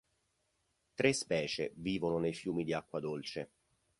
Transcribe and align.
Tre 0.95 1.13
specie 1.13 1.73
vivono 1.75 2.17
nei 2.17 2.33
fiumi 2.33 2.63
di 2.63 2.73
acqua 2.73 2.99
dolce. 2.99 3.51